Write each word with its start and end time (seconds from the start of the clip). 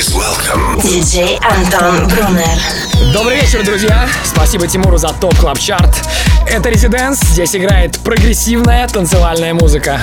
Please 0.00 0.16
welcome 0.16 0.80
Диджей 0.82 1.38
Антон 1.42 2.08
Брунер. 2.08 3.12
Добрый 3.12 3.38
вечер, 3.38 3.62
друзья! 3.62 4.08
Спасибо 4.24 4.66
Тимуру 4.66 4.96
за 4.96 5.08
топ 5.08 5.36
клаб 5.36 5.58
чарт 5.58 5.94
Это 6.46 6.70
Резиденс, 6.70 7.20
здесь 7.20 7.54
играет 7.54 7.98
прогрессивная 7.98 8.88
танцевальная 8.88 9.52
музыка. 9.52 10.00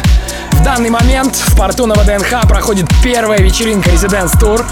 В 0.52 0.64
данный 0.64 0.92
момент 0.92 1.36
в 1.36 1.56
порту 1.56 1.88
на 1.88 1.96
ВДНХ 1.96 2.48
проходит 2.48 2.86
первая 3.04 3.40
вечеринка 3.40 3.90
Резиденс 3.90 4.34
Тур. 4.34 4.64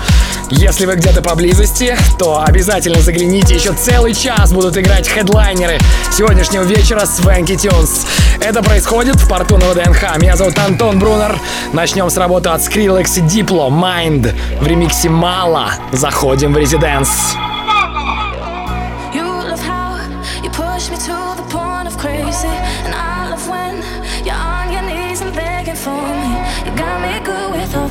Если 0.50 0.86
вы 0.86 0.96
где-то 0.96 1.22
поблизости, 1.22 1.98
то 2.20 2.44
обязательно 2.46 3.02
загляните, 3.02 3.56
еще 3.56 3.74
целый 3.74 4.14
час 4.14 4.54
будут 4.54 4.78
играть 4.78 5.08
хедлайнеры 5.08 5.80
сегодняшнего 6.12 6.64
вечера 6.64 7.06
с 7.06 7.20
Венки 7.20 7.56
Тюнс. 7.56 8.06
Это 8.40 8.62
происходит 8.62 9.16
в 9.16 9.28
порту 9.28 9.58
на 9.58 9.72
ВДНХ. 9.72 10.18
Меня 10.18 10.36
зовут 10.36 10.58
Антон 10.60 11.00
Брунер. 11.00 11.40
Начнем 11.74 12.10
с 12.10 12.18
работы 12.18 12.50
от 12.50 12.62
Skrillex 12.62 13.18
и 13.18 13.22
Diplo, 13.22 13.70
Mind. 13.70 14.34
В 14.62 14.68
ремиксе 14.68 15.10
«Мало» 15.10 15.72
заходим 15.92 16.54
в 16.54 16.58
Резиденс. 16.58 17.36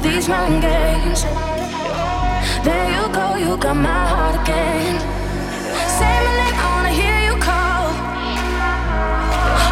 These 0.02 0.28
mind 0.28 0.60
games. 0.60 1.53
There 2.64 2.90
you 2.96 3.04
go, 3.12 3.36
you 3.36 3.58
got 3.58 3.76
my 3.76 4.02
heart 4.08 4.40
again. 4.40 4.96
Say 5.96 6.14
my 6.24 6.32
name, 6.40 6.56
I 6.56 6.66
wanna 6.72 6.94
hear 6.96 7.18
you 7.28 7.36
call. 7.36 7.92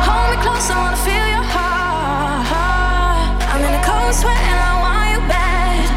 Hold 0.04 0.28
me 0.28 0.36
close, 0.44 0.68
I 0.68 0.76
wanna 0.76 1.00
feel 1.00 1.26
your 1.32 1.46
heart. 1.56 3.32
I'm 3.48 3.64
in 3.64 3.72
a 3.80 3.82
cold 3.88 4.12
sweat 4.12 4.36
and 4.36 4.60
I 4.60 4.72
want 4.84 5.08
you 5.08 5.20
bad. 5.24 5.88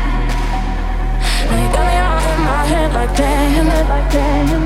Now 1.52 1.58
you 1.60 1.70
got 1.76 1.84
me 1.84 1.96
all 2.00 2.24
in 2.32 2.40
my 2.48 2.62
head 2.72 2.90
like 2.96 3.12
damn, 3.20 3.68
like 3.92 4.08
damn. 4.16 4.64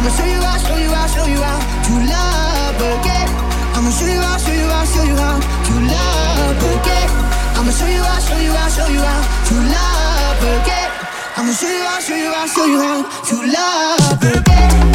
I'ma 0.00 0.10
show 0.16 0.24
you 0.24 0.40
out, 0.48 0.58
show 0.64 0.80
you 0.80 0.92
out, 0.96 1.08
show 1.12 1.26
you 1.28 1.40
out 1.44 1.60
to 1.60 1.92
love 2.08 2.80
again. 2.96 3.28
I'ma 3.76 3.90
show 3.92 4.08
you 4.08 4.16
out, 4.16 4.40
show 4.40 4.56
you 4.56 4.68
out, 4.72 4.88
show 4.88 5.04
you 5.04 5.18
out 5.28 5.44
to 5.44 5.74
love 5.92 6.56
again. 6.72 7.08
I'ma 7.52 7.68
show 7.68 7.84
you 7.84 8.00
out, 8.00 8.20
show 8.24 8.40
you 8.40 8.52
out, 8.56 8.70
show 8.72 8.88
you 8.88 9.04
out 9.04 9.24
to 9.52 9.56
love 9.76 10.13
again. 10.42 10.90
I'ma 11.36 11.52
show 11.52 11.68
you 11.68 11.82
out, 11.82 12.02
show 12.02 12.14
you 12.16 12.32
out, 12.32 12.48
show 12.48 12.64
you 12.66 12.80
how 12.80 13.02
to 13.02 13.36
love 13.46 14.22
again. 14.22 14.93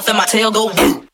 Off 0.00 0.08
and 0.08 0.16
my 0.16 0.24
tail 0.24 0.50
go. 0.50 1.09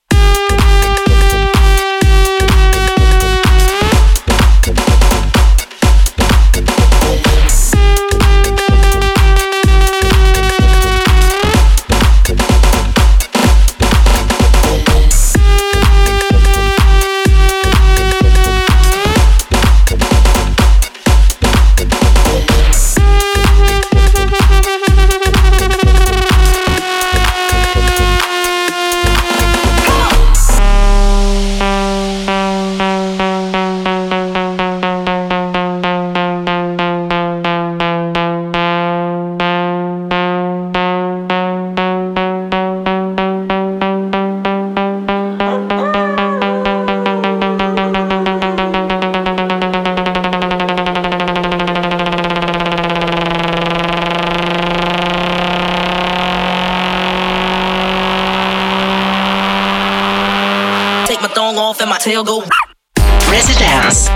Residence. 63.31 64.08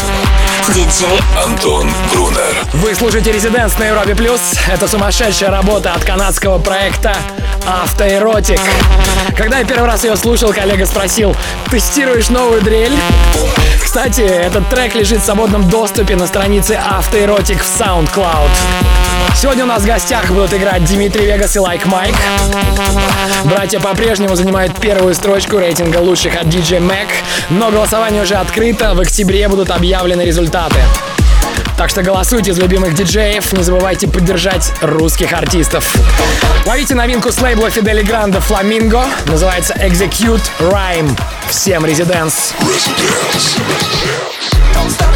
Диджей 0.72 1.20
Антон 1.44 1.90
Брунер. 2.12 2.64
Вы 2.74 2.94
слушаете 2.94 3.32
Residence 3.32 3.76
на 3.78 3.84
Европе 3.84 4.14
Плюс. 4.14 4.40
Это 4.68 4.86
сумасшедшая 4.86 5.50
работа 5.50 5.92
от 5.94 6.04
канадского 6.04 6.58
проекта 6.58 7.16
Autoerotique. 7.66 8.60
Когда 9.36 9.58
я 9.58 9.64
первый 9.64 9.86
раз 9.86 10.04
ее 10.04 10.16
слушал, 10.16 10.52
коллега 10.52 10.86
спросил, 10.86 11.34
тестируешь 11.70 12.28
новую 12.28 12.62
дрель? 12.62 12.96
Кстати, 13.82 14.20
этот 14.20 14.68
трек 14.68 14.94
лежит 14.94 15.22
в 15.22 15.24
свободном 15.24 15.68
доступе 15.68 16.14
на 16.14 16.28
странице 16.28 16.72
Autoerotique 16.72 17.62
в 17.62 17.80
SoundCloud. 17.80 18.50
Сегодня 19.34 19.64
у 19.64 19.66
нас 19.66 19.82
в 19.82 19.86
гостях 19.86 20.30
будут 20.30 20.52
играть 20.52 20.84
Dimitri 20.84 21.24
Vegas 21.24 21.56
и 21.56 21.58
Like 21.58 21.86
Mike. 21.86 22.14
Братья 23.44 23.80
по-прежнему 23.80 24.34
занимают 24.34 24.78
первую 24.78 25.14
строчку 25.14 25.58
рейтинга 25.58 25.98
лучших 25.98 26.36
от 26.36 26.44
DJ 26.44 26.78
Mag, 26.78 27.08
но 27.48 27.70
голосование 27.70 28.22
уже 28.22 28.34
открыто, 28.34 28.94
в 29.00 29.02
октябре 29.02 29.48
будут 29.48 29.70
объявлены 29.70 30.20
результаты. 30.20 30.78
Так 31.78 31.88
что 31.88 32.02
голосуйте 32.02 32.52
за 32.52 32.60
любимых 32.60 32.92
диджеев, 32.92 33.50
не 33.54 33.62
забывайте 33.62 34.06
поддержать 34.06 34.74
русских 34.82 35.32
артистов. 35.32 35.96
Ловите 36.66 36.94
новинку 36.94 37.32
с 37.32 37.40
лейбла 37.40 37.70
Фидели 37.70 38.02
Гранда 38.02 38.42
Фламинго, 38.42 39.02
называется 39.24 39.72
Execute 39.72 40.42
Rhyme. 40.58 41.18
Всем 41.48 41.86
резиденс. 41.86 42.52
Don't 44.74 45.09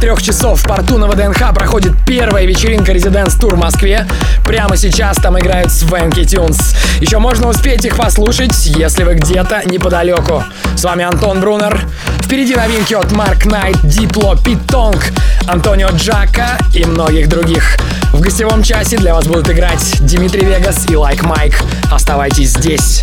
23 0.00 0.24
часов 0.24 0.60
в 0.60 0.66
порту 0.66 0.96
на 0.96 1.08
ВДНХ 1.08 1.52
проходит 1.52 1.92
первая 2.06 2.46
вечеринка 2.46 2.92
Residence 2.92 3.34
Tour 3.34 3.56
в 3.56 3.58
Москве. 3.58 4.06
Прямо 4.46 4.76
сейчас 4.76 5.16
там 5.16 5.36
играют 5.40 5.72
Swanky 5.72 6.24
Tunes. 6.24 6.76
Еще 7.00 7.18
можно 7.18 7.48
успеть 7.48 7.84
их 7.84 7.96
послушать, 7.96 8.66
если 8.66 9.02
вы 9.02 9.14
где-то 9.14 9.62
неподалеку. 9.66 10.44
С 10.76 10.84
вами 10.84 11.04
Антон 11.04 11.40
Брунер. 11.40 11.80
Впереди 12.22 12.54
новинки 12.54 12.94
от 12.94 13.10
Mark 13.10 13.46
Knight, 13.46 13.78
Diplo, 13.82 14.36
Pete 14.36 14.69
Tong, 14.69 15.10
Antonio 15.48 15.88
Giacca 15.90 16.58
и 16.74 16.84
многих 16.84 17.28
других. 17.28 17.78
В 18.12 18.20
гостевом 18.20 18.62
часе 18.62 18.98
для 18.98 19.14
вас 19.14 19.26
будут 19.26 19.50
играть 19.50 19.96
Dimitri 20.00 20.44
Vegas 20.44 20.88
и 20.88 20.94
Like 20.94 21.24
Mike. 21.24 21.60
Оставайтесь 21.90 22.50
здесь. 22.50 23.02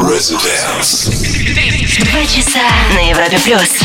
Residence. 0.00 1.17
Два 1.98 2.24
часа 2.24 2.60
на 2.94 3.10
Европе 3.10 3.38
плюс. 3.44 3.80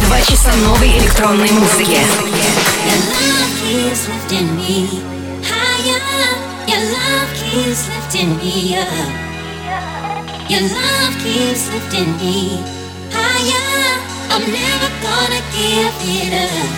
Два 0.00 0.20
часа 0.22 0.52
новой 0.64 0.98
электронной 0.98 1.50
музыки. 1.50 1.98
Your 10.48 10.60
love 10.60 11.16
keeps 11.22 11.70
lifting 11.70 12.12
me 12.20 12.62
higher. 13.10 13.62
I'm 14.30 14.44
never 14.50 14.90
gonna 15.00 15.40
give 15.56 15.94
it 16.02 16.32
up. 16.34 16.68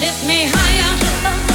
Lift 0.00 0.24
me 0.26 0.50
higher. 0.52 1.47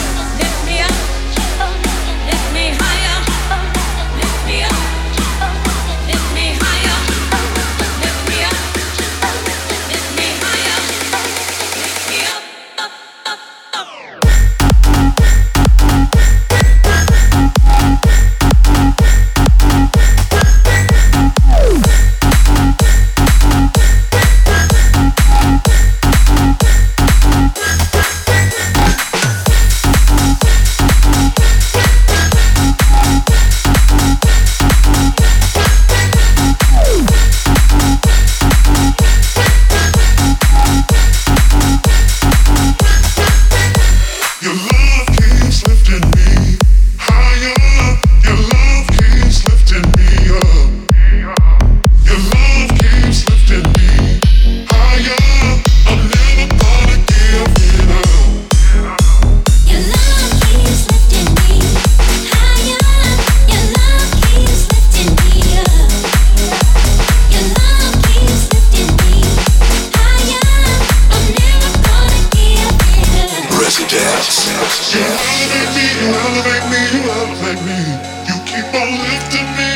You 74.24 75.04
elevate 75.04 75.72
me, 75.76 75.86
you 76.00 76.10
elevate 76.16 76.68
me, 76.72 76.80
you 76.96 77.04
elevate 77.12 77.62
me. 77.68 77.80
You 78.28 78.36
keep 78.48 78.74
on 78.74 78.90
lifting 79.04 79.50
me 79.60 79.72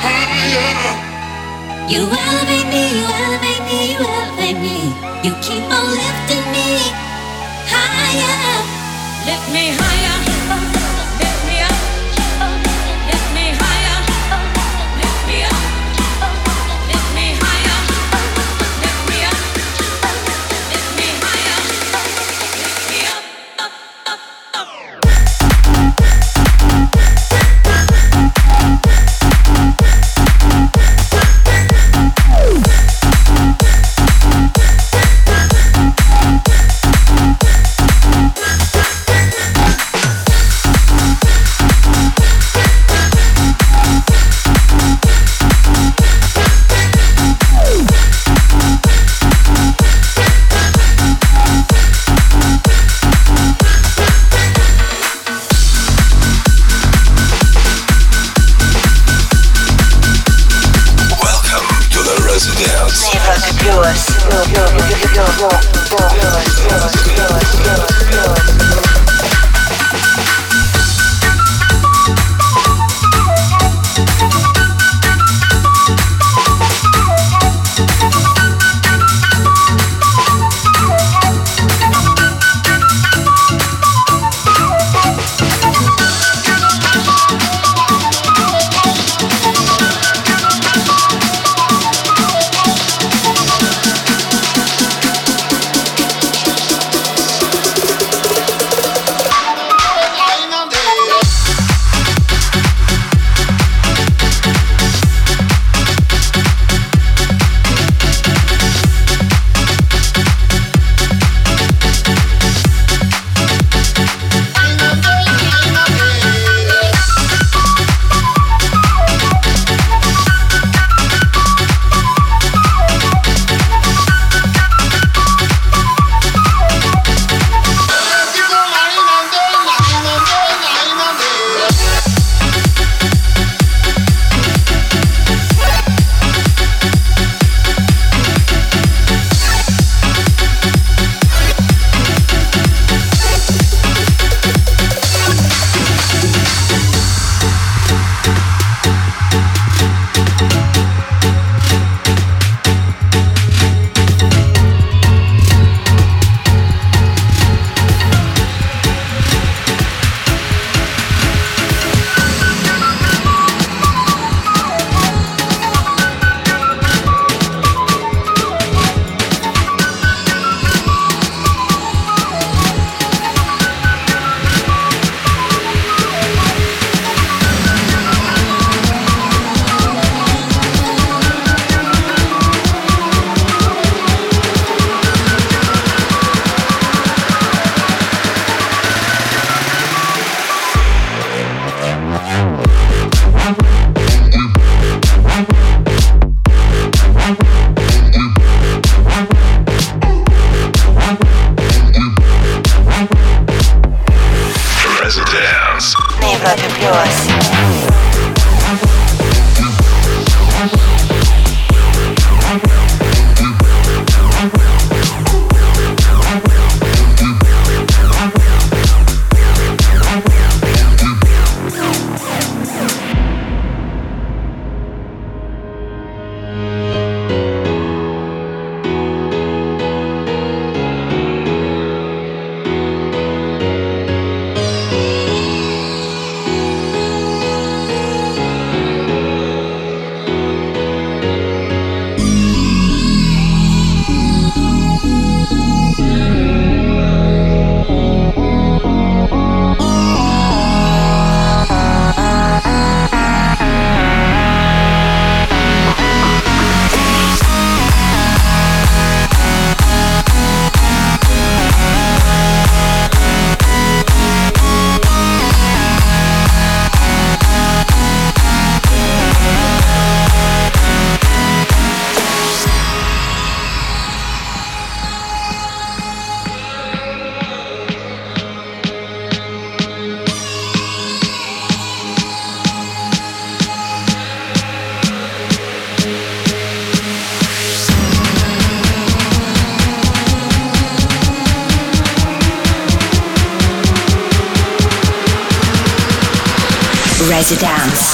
higher. 0.00 0.96
You 1.92 2.02
elevate 2.08 2.68
me, 2.72 2.82
you 2.96 3.04
elevate 3.04 3.64
me, 3.68 3.78
you 3.92 4.00
elevate 4.00 4.60
me. 4.64 4.78
You 5.24 5.32
keep 5.44 5.64
on 5.76 5.86
lifting 5.92 6.46
me 6.56 6.68
higher. 7.68 8.64
Lift 9.26 9.46
me 9.52 9.64
higher. 9.76 10.09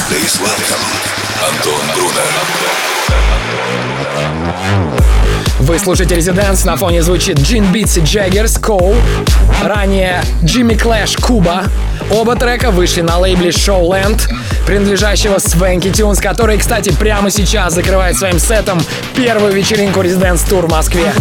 Please 0.09 0.41
welcome 0.41 0.85
Антон 1.51 1.81
Брунер. 1.97 2.23
Вы 5.59 5.79
слушаете 5.81 6.15
Residence, 6.15 6.65
на 6.65 6.77
фоне 6.77 7.03
звучит 7.03 7.41
Джин 7.41 7.73
Битси 7.73 7.99
Джаггерс 8.05 8.59
Коу, 8.59 8.95
ранее 9.65 10.23
Джимми 10.45 10.75
Клэш 10.75 11.17
Куба. 11.17 11.65
Оба 12.13 12.37
трека 12.37 12.71
вышли 12.71 13.01
на 13.01 13.19
лейбле 13.19 13.51
Showland, 13.51 14.31
принадлежащего 14.65 15.39
Свенки 15.39 15.91
Тюнс, 15.91 16.21
который, 16.21 16.59
кстати, 16.59 16.93
прямо 16.93 17.31
сейчас 17.31 17.75
закрывает 17.75 18.17
своим 18.17 18.39
сетом 18.39 18.81
первую 19.17 19.53
вечеринку 19.53 20.03
Residence 20.03 20.49
Tour 20.49 20.69
в 20.69 20.71
Москве. 20.71 21.13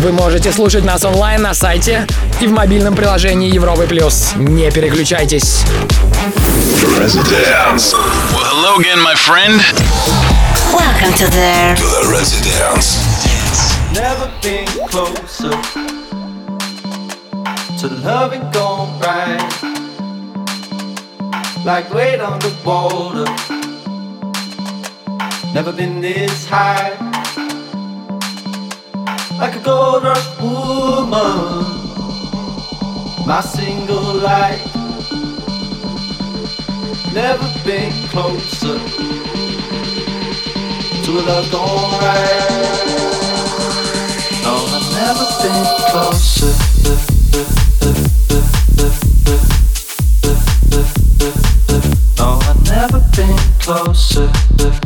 Вы 0.00 0.12
можете 0.12 0.52
слушать 0.52 0.84
нас 0.84 1.02
онлайн 1.02 1.40
на 1.40 1.54
сайте 1.54 2.06
и 2.42 2.46
в 2.46 2.52
мобильном 2.52 2.94
приложении 2.94 3.50
Европы 3.50 3.86
Плюс. 3.86 4.32
Не 4.36 4.70
переключайтесь. 4.70 5.64
The 6.64 6.96
residence. 6.98 7.92
Well, 7.92 8.48
hello 8.48 8.80
again, 8.80 8.98
my 9.04 9.14
friend. 9.14 9.60
Welcome 10.72 11.12
to 11.20 11.26
the, 11.28 11.76
To 11.76 11.84
the 11.92 12.08
Residence. 12.08 12.96
Never 13.92 14.32
been 14.40 14.64
closer 14.88 15.52
to 17.76 17.94
loving 18.02 18.50
gone 18.50 18.98
right. 18.98 19.44
Like 21.66 21.92
weight 21.92 22.20
on 22.20 22.38
the 22.38 22.56
water. 22.64 23.28
Never 25.52 25.70
been 25.70 26.00
this 26.00 26.46
high. 26.48 26.96
Like 29.38 29.56
a 29.56 29.60
gold 29.62 30.04
rush 30.04 30.40
woman. 30.40 31.66
My 33.26 33.42
single 33.42 34.14
light. 34.14 34.73
Never 37.14 37.46
been 37.64 37.92
closer 38.08 38.76
to 41.04 41.10
a 41.12 41.22
love 41.22 41.52
gone 41.52 41.92
right. 42.00 42.74
No, 44.42 44.54
I've 44.74 44.90
never 44.92 45.26
been 45.40 45.64
closer. 45.90 46.52
No, 52.18 52.26
I've 52.42 52.62
never 52.68 53.00
been 53.14 53.38
closer. 53.60 54.83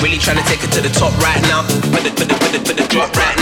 Really 0.00 0.18
trying 0.18 0.36
to 0.36 0.44
take 0.44 0.62
it 0.62 0.70
to 0.72 0.80
the 0.80 0.88
top 0.88 1.16
right 1.18 1.42
now. 1.42 1.62
Put 1.62 2.04
the, 2.04 2.10
put 2.10 2.28
the, 2.28 2.34
put 2.34 2.52
the, 2.52 2.60
put 2.60 2.76
the 2.76 2.86
drop 2.88 3.14
right 3.16 3.37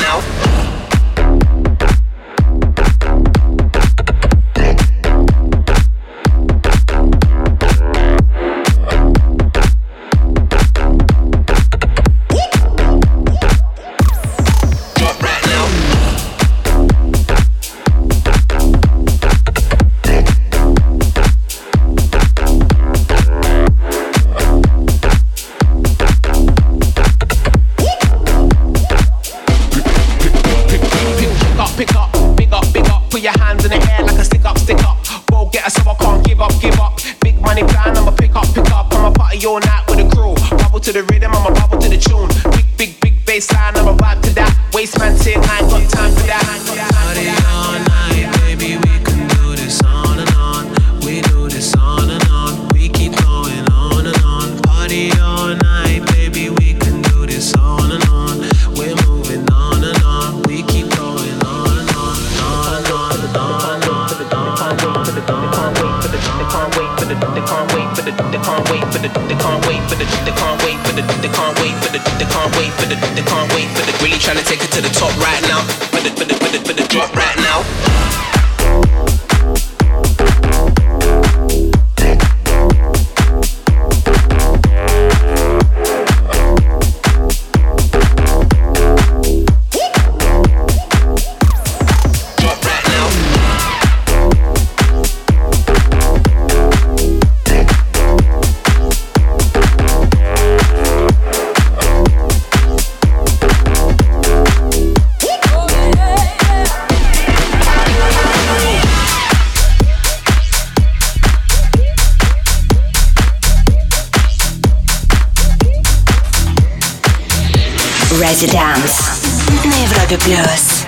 Residence 118.36 119.24
на 119.64 119.82
Европе 119.82 120.18
плюс. 120.18 120.84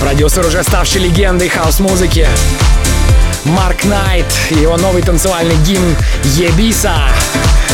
Продюсер, 0.00 0.46
уже 0.46 0.62
ставший 0.62 1.00
легендой 1.00 1.48
хаус-музыки. 1.48 2.28
Mark 3.44 3.84
Knight 3.84 4.26
и 4.50 4.54
его 4.54 4.76
новый 4.76 5.02
танцевальный 5.02 5.56
гимн 5.56 5.96
«Yebisah». 6.36 7.08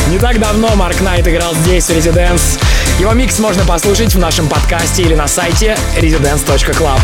Не 0.07 0.17
так 0.17 0.39
давно 0.39 0.75
Mark 0.75 0.99
Knight 1.01 1.27
играл 1.27 1.53
здесь, 1.55 1.85
в 1.85 1.89
Residence. 1.91 2.59
Его 2.99 3.13
микс 3.13 3.37
можно 3.39 3.63
послушать 3.63 4.15
в 4.15 4.17
нашем 4.19 4.47
подкасте 4.47 5.03
или 5.03 5.13
на 5.13 5.27
сайте 5.27 5.77
residence.club. 5.97 6.99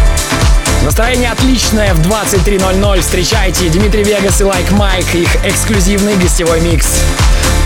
Настроение 0.84 1.32
отличное. 1.32 1.94
В 1.94 2.02
23.00 2.02 3.02
встречайте 3.02 3.70
Dimitri 3.70 4.04
Vegas 4.04 4.42
и 4.42 4.44
Like 4.44 4.72
Mike, 4.72 5.16
их 5.16 5.46
эксклюзивный 5.46 6.16
гостевой 6.16 6.62
микс. 6.62 6.88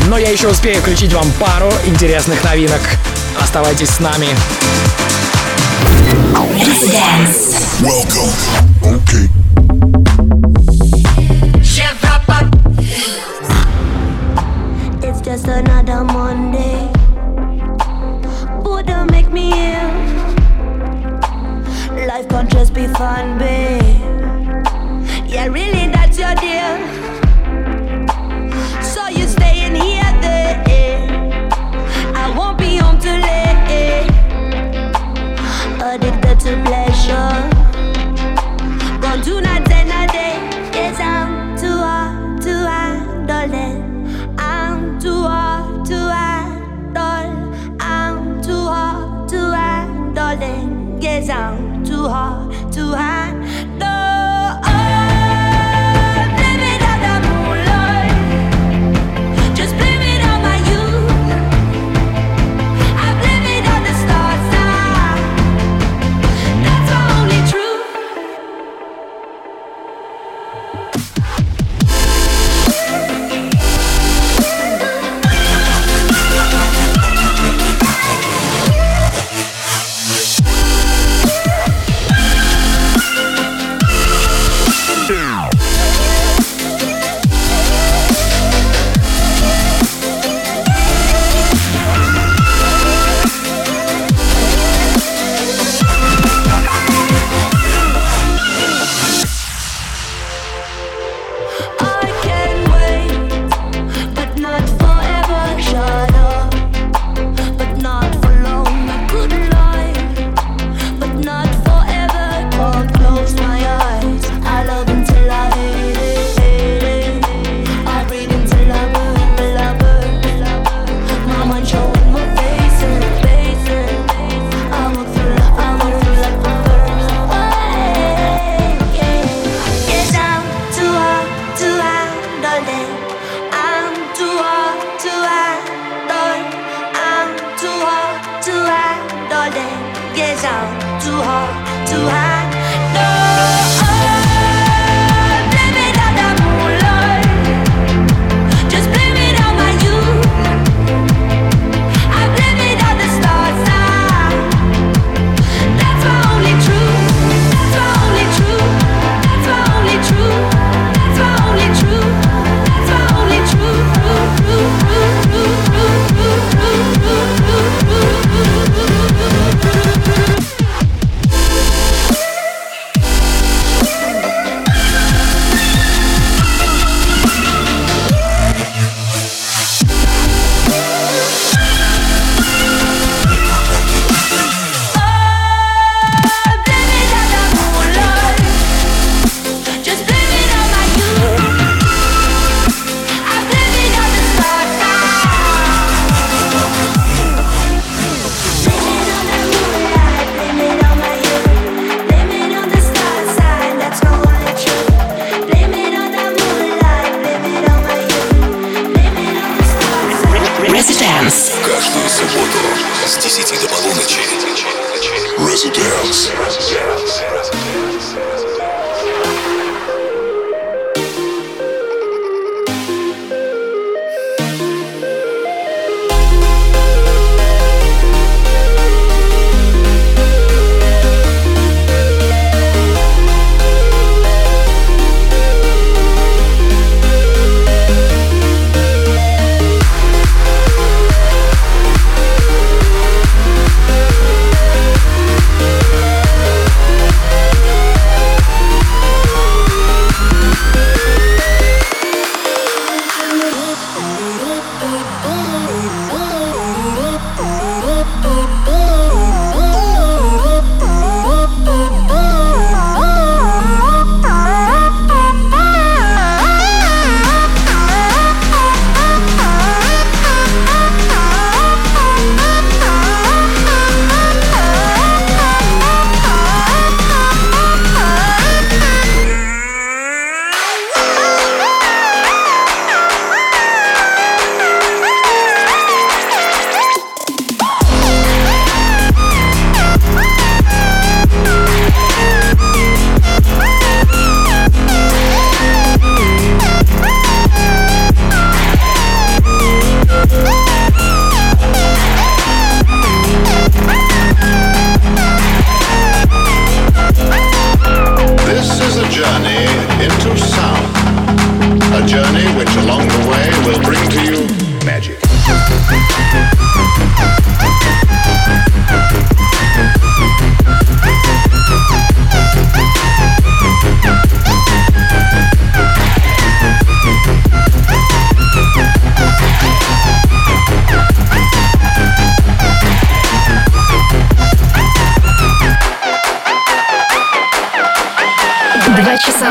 Но 0.07 0.17
я 0.17 0.29
еще 0.29 0.49
успею 0.49 0.81
включить 0.81 1.13
вам 1.13 1.31
пару 1.39 1.71
интересных 1.85 2.43
новинок. 2.43 2.81
Оставайтесь 3.39 3.89
с 3.89 3.99
нами. 3.99 4.27
Welcome. 7.81 8.31
Okay. 8.83 9.29
It's 15.03 15.21
just 15.21 15.47
another 15.47 16.03
Monday. 16.03 16.87
Would 18.63 18.87
make 19.11 19.31
me 19.31 19.51
ill? 19.73 19.91
Life 22.07 22.27
can't 22.29 22.49
just 22.49 22.73
be 22.73 22.87
fun, 22.87 23.37
babe. 23.39 23.80
sound 51.23 51.85
too 51.85 52.07
hard, 52.07 52.51
too 52.73 52.93
high. 52.93 53.20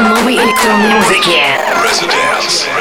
Часа 0.00 0.08
новой 0.08 0.34
электронной 0.34 0.94
музыки. 0.94 1.40
Residence. 1.82 2.66
Residence. 2.66 2.79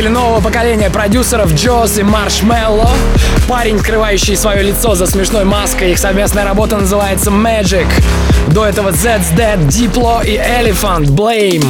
Представители 0.00 0.24
нового 0.24 0.40
поколения 0.40 0.88
продюсеров 0.88 1.52
Джоз 1.52 1.98
и 1.98 2.02
Маршмелло. 2.02 2.88
Парень, 3.46 3.78
скрывающий 3.78 4.34
свое 4.34 4.62
лицо 4.62 4.94
за 4.94 5.04
смешной 5.06 5.44
маской. 5.44 5.92
Их 5.92 5.98
совместная 5.98 6.46
работа 6.46 6.78
называется 6.78 7.28
Magic. 7.28 7.86
До 8.48 8.64
этого 8.64 8.92
Zed's 8.92 9.36
Dead, 9.36 9.58
Diplo 9.66 10.24
и 10.24 10.38
Elephant 10.38 11.08
Blame. 11.08 11.66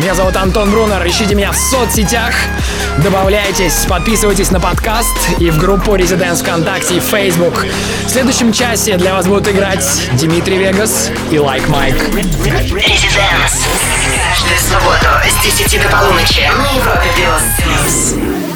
Меня 0.00 0.16
зовут 0.16 0.34
Антон 0.34 0.72
Брунер. 0.72 1.06
Ищите 1.06 1.36
меня 1.36 1.52
в 1.52 1.56
соцсетях. 1.56 2.34
Добавляйтесь, 3.04 3.86
подписывайтесь 3.88 4.50
на 4.50 4.58
подкаст 4.58 5.16
и 5.38 5.48
в 5.50 5.58
группу 5.58 5.94
Residence 5.94 6.42
ВКонтакте 6.42 6.96
и 6.96 7.00
Facebook. 7.00 7.66
В 8.04 8.10
следующем 8.10 8.52
часе 8.52 8.96
для 8.96 9.14
вас 9.14 9.28
будут 9.28 9.46
играть 9.46 9.86
Дмитрий 10.14 10.58
Вегас 10.58 11.12
и 11.30 11.36
Like 11.36 11.68
Mike. 11.68 12.02
Residence 12.72 13.61
субботу 14.62 15.08
с 15.28 15.42
10 15.42 15.82
до 15.82 15.88
полуночи 15.88 16.48
на 16.56 16.76
Европе 16.76 17.10
Плюс. 17.14 18.51